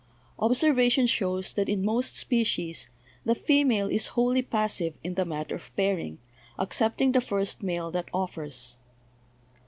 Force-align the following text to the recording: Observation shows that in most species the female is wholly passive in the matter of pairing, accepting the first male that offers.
Observation 0.39 1.05
shows 1.05 1.53
that 1.53 1.69
in 1.69 1.85
most 1.85 2.17
species 2.17 2.89
the 3.23 3.35
female 3.35 3.87
is 3.87 4.07
wholly 4.17 4.41
passive 4.41 4.95
in 5.03 5.13
the 5.13 5.25
matter 5.25 5.53
of 5.53 5.69
pairing, 5.75 6.17
accepting 6.57 7.11
the 7.11 7.21
first 7.21 7.61
male 7.61 7.91
that 7.91 8.09
offers. 8.11 8.77